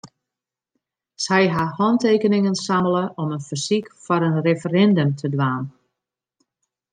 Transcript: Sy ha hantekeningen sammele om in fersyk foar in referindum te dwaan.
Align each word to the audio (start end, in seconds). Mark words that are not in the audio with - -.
Sy 1.25 1.43
ha 1.55 1.65
hantekeningen 1.79 2.57
sammele 2.61 3.03
om 3.23 3.35
in 3.37 3.45
fersyk 3.49 3.93
foar 4.03 4.23
in 4.29 4.41
referindum 4.47 5.11
te 5.19 5.27
dwaan. 5.33 5.63